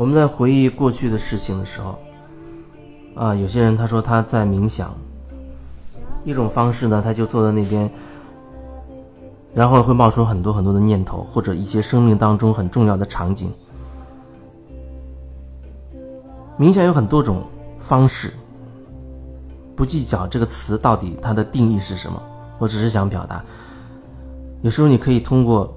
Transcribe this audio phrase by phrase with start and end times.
[0.00, 1.98] 我们在回忆过去的事情的时候，
[3.14, 4.94] 啊，有些人他说他在冥想，
[6.24, 7.90] 一种方式呢，他就坐在那边，
[9.52, 13.52] 然后会冒出很多很多的念头，或者一些生命当中很重要的场景。
[16.58, 17.42] 冥想有很多种
[17.78, 18.32] 方式，
[19.76, 22.22] 不计较这个词到底它的定义是什么，
[22.58, 23.44] 我只是想表达，
[24.62, 25.70] 有时候你可以通过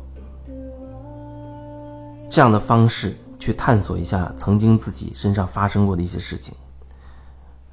[2.29, 6.55] 这样的方式去探索一下曾经自己身上发生过的一些事情。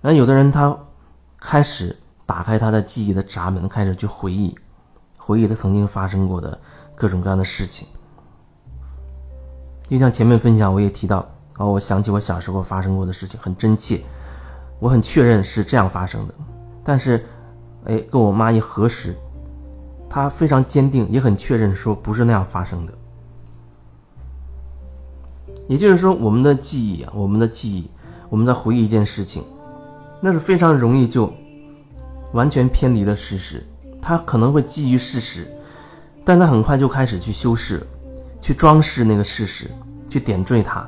[0.00, 0.76] 那有的人他
[1.38, 4.52] 开始打开他的记忆的闸门，开始去回忆，
[5.16, 6.58] 回忆他曾经发生过的
[6.96, 7.86] 各种各样的事情。
[9.88, 11.24] 就像前面分享，我也提到。
[11.58, 14.00] 哦，我想起我小时候发生过的事情，很真切，
[14.80, 16.34] 我很确认是这样发生的。
[16.82, 17.24] 但是，
[17.84, 19.14] 哎，跟我妈一核实，
[20.08, 22.92] 她非常坚定，也很确认说不是那样发生的。
[25.70, 27.88] 也就是说，我们的记忆啊，我们的记忆，
[28.28, 29.44] 我们在回忆一件事情，
[30.20, 31.32] 那是非常容易就
[32.32, 33.64] 完全偏离了事实。
[34.02, 35.46] 它可能会基于事实，
[36.24, 37.86] 但它很快就开始去修饰、
[38.40, 39.70] 去装饰那个事实，
[40.08, 40.84] 去点缀它。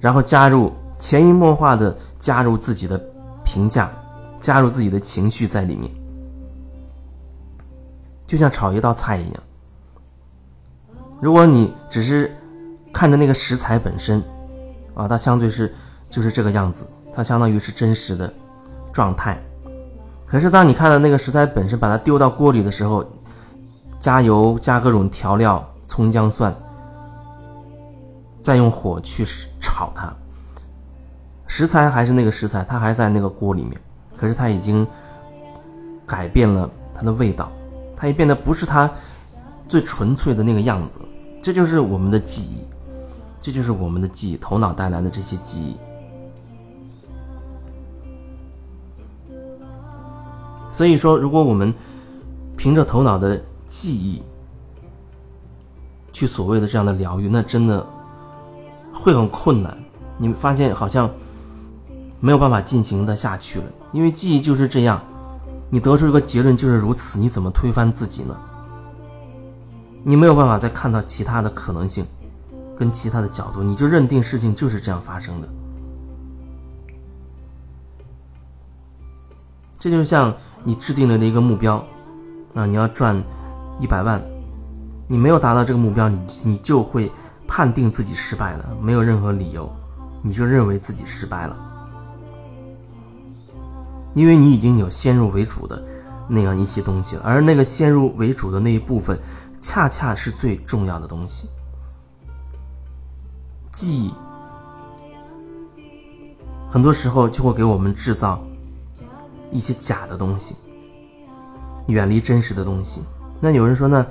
[0.00, 2.98] 然后加入潜移默化的加入自己的
[3.44, 3.92] 评价，
[4.40, 5.92] 加入自己的情绪在里面，
[8.26, 9.42] 就像炒一道菜一样。
[11.20, 12.34] 如果你只是
[12.98, 14.20] 看着那个食材本身，
[14.92, 15.72] 啊，它相对是
[16.10, 18.34] 就是这个样子，它相当于是真实的
[18.92, 19.38] 状态。
[20.26, 23.08] 可是当你看到那个食材本身，把它丢到锅里的时候，
[24.00, 26.52] 加油，加各种调料，葱姜蒜。
[28.40, 29.24] 再用火去
[29.60, 30.12] 炒它，
[31.46, 33.80] 食材还是那个食材，它还在那个锅里面，
[34.16, 34.84] 可是它已经
[36.04, 37.48] 改变了它的味道，
[37.96, 38.90] 它也变得不是它
[39.68, 40.98] 最纯粹的那个样子。
[41.40, 42.58] 这就是我们的记忆，
[43.48, 45.74] 这就是我们的记忆，头脑带来的这些记忆。
[50.70, 51.72] 所以说，如果我们
[52.58, 54.20] 凭着头脑的记忆
[56.12, 57.86] 去所谓的这样的疗愈，那真的。
[58.92, 59.74] 会很困难，
[60.18, 61.08] 你发现好像
[62.20, 65.00] 没有办法进行的下去了，因为记忆就是这样，
[65.70, 68.36] 你得出一个结论就是如此，你怎么推翻自己呢？
[70.02, 72.04] 你没有办法再看到其他的可能性，
[72.78, 75.48] 跟其他的角度，你就认定事情就是这样发生的。
[79.78, 80.34] 这就像
[80.64, 81.84] 你制定了的一个目标，
[82.54, 83.20] 啊，你要赚
[83.80, 84.22] 一百万，
[85.06, 87.10] 你没有达到这个目标，你你就会。
[87.50, 89.74] 判定自己失败了，没有任何理由，
[90.20, 91.56] 你就认为自己失败了，
[94.12, 95.82] 因为你已经有先入为主的
[96.28, 99.18] 那样一些东西了，而那个先入为主的那一部分，
[99.62, 101.48] 恰恰是最重要的东西。
[103.78, 104.12] 记忆
[106.68, 108.42] 很多时候就会给我们制造
[109.52, 110.56] 一些假的东西，
[111.86, 113.04] 远离真实的东西。
[113.40, 114.04] 那有人说，那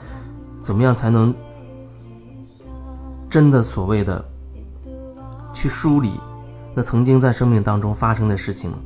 [0.63, 1.35] 怎么样才能？
[3.29, 4.23] 真的所谓的
[5.53, 6.17] 去梳理
[6.73, 8.77] 那曾经在生命当中发生的事情呢，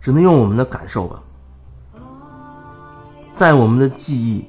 [0.00, 1.20] 只能用我们的感受吧，
[3.34, 4.48] 在我们的记忆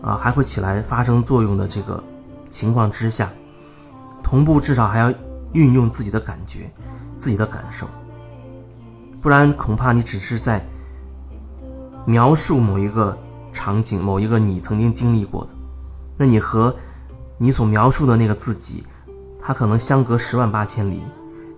[0.00, 2.02] 啊还会起来发生作用的这个
[2.50, 3.30] 情况之下，
[4.22, 5.10] 同步至少还要
[5.52, 6.70] 运用自己的感觉、
[7.18, 7.86] 自己的感受，
[9.22, 10.62] 不然恐怕你只是在
[12.04, 13.16] 描述某一个
[13.52, 15.50] 场景、某一个你曾经经历过的。
[16.18, 16.74] 那你和
[17.38, 18.84] 你所描述的那个自己，
[19.40, 21.00] 他可能相隔十万八千里，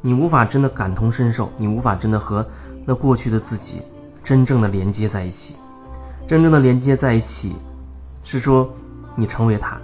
[0.01, 2.47] 你无法真的感同身受，你无法真的和
[2.85, 3.83] 那过去的自己
[4.23, 5.57] 真正的连接在一起。
[6.29, 7.57] 真正的连接在一起，
[8.23, 8.73] 是说
[9.17, 9.77] 你成为他。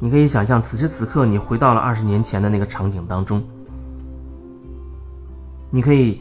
[0.00, 3.42] 你可以想象，此时此刻你回到了二十年前的那个场景当中，
[5.70, 6.20] 你可以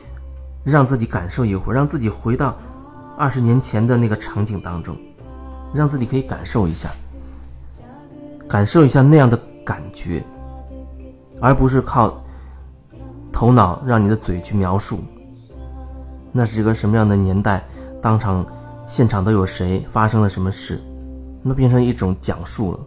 [0.63, 2.55] 让自己感受一会儿，让自己回到
[3.17, 4.95] 二十年前的那个场景当中。
[5.71, 6.89] 让自己可以感受一下，
[8.47, 10.23] 感受一下那样的感觉，
[11.39, 12.19] 而不是靠
[13.31, 14.99] 头脑让你的嘴去描述。
[16.31, 17.63] 那是一个什么样的年代？
[18.01, 18.43] 当场、
[18.87, 19.85] 现场都有谁？
[19.91, 20.81] 发生了什么事？
[21.43, 22.79] 那变成一种讲述了。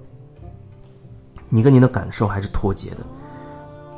[1.54, 2.98] 你跟你的感受还是脱节的，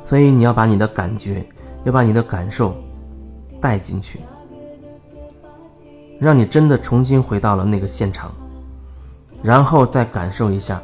[0.03, 1.41] 所以你要把你的感觉，
[1.85, 2.75] 要把你的感受
[3.61, 4.19] 带进去，
[6.19, 8.29] 让你真的重新回到了那个现场。
[9.41, 10.81] 然后再感受一下，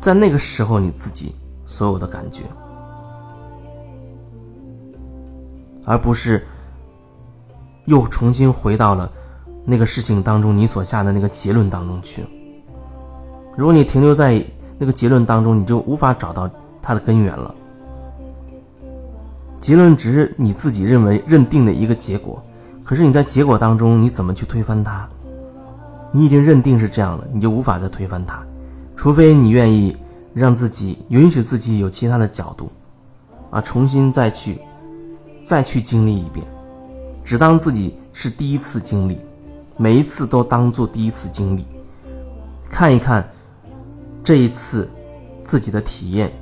[0.00, 1.34] 在那个时候你自己
[1.66, 2.42] 所有的感觉，
[5.84, 6.46] 而不是
[7.86, 9.10] 又重新回到了
[9.64, 12.24] 那个事情当中你所下的那个结论当中去。
[13.56, 14.44] 如果你停留在
[14.82, 16.50] 那个结论当中，你就无法找到
[16.82, 17.54] 它的根源了。
[19.60, 22.42] 结论只是你自己认为认定的一个结果，
[22.82, 25.08] 可是你在结果当中，你怎么去推翻它？
[26.10, 28.42] 你已经认定是这样了，你就无法再推翻它，
[28.96, 29.96] 除非你愿意
[30.34, 32.68] 让自己允许自己有其他的角度，
[33.52, 34.58] 啊，重新再去，
[35.44, 36.44] 再去经历一遍，
[37.22, 39.16] 只当自己是第一次经历，
[39.76, 41.64] 每一次都当做第一次经历，
[42.68, 43.24] 看一看
[44.24, 44.88] 这一次
[45.44, 46.32] 自己的体验，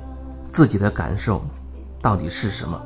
[0.51, 1.41] 自己的感受
[2.01, 2.79] 到底是什么。